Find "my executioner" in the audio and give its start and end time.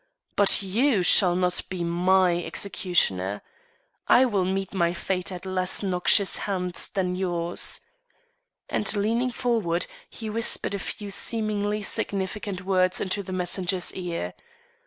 1.83-3.43